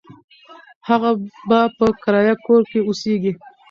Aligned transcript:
هغه 0.89 1.11
به 1.47 1.59
په 1.77 1.85
کرایه 2.03 2.35
کور 2.45 2.61
کې 2.69 2.79
اوسیږي. 2.87 3.31